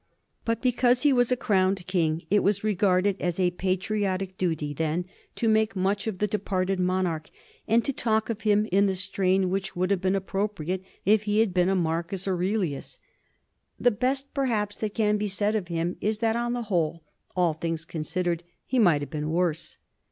[0.45, 5.05] But because he was a crowned king, it was regarded as a patriotic duty then
[5.35, 6.31] to make much of the 172Y 1Y60.
[6.31, 6.31] PASSED AWAY.
[6.31, 7.31] 306 departed monarchy
[7.67, 11.41] and to talk of him in the strain which would have been appropriate if he
[11.41, 12.97] had been a Marcus Aurelius.
[13.79, 17.03] The best, perhaps, that can be said of him is that, on the whole,
[17.35, 19.77] all things considered, he might have been worse.